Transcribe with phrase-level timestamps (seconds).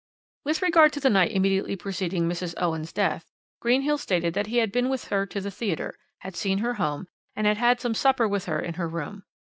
[0.43, 2.55] "With regard to the night immediately preceding Mrs.
[2.57, 6.57] Owen's death, Greenhill stated that he had been with her to the theatre, had seen
[6.57, 9.25] her home, and had had some supper with her in her room.